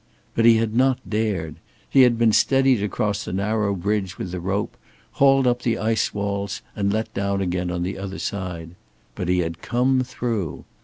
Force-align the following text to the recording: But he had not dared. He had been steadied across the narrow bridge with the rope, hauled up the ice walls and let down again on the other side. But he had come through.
But 0.33 0.45
he 0.45 0.57
had 0.57 0.75
not 0.75 0.97
dared. 1.07 1.57
He 1.87 2.01
had 2.01 2.17
been 2.17 2.31
steadied 2.31 2.81
across 2.81 3.23
the 3.23 3.31
narrow 3.31 3.75
bridge 3.75 4.17
with 4.17 4.31
the 4.31 4.39
rope, 4.39 4.75
hauled 5.21 5.45
up 5.45 5.61
the 5.61 5.77
ice 5.77 6.11
walls 6.11 6.63
and 6.75 6.91
let 6.91 7.13
down 7.13 7.39
again 7.39 7.69
on 7.69 7.83
the 7.83 7.99
other 7.99 8.17
side. 8.17 8.71
But 9.13 9.27
he 9.29 9.41
had 9.41 9.61
come 9.61 10.01
through. 10.03 10.65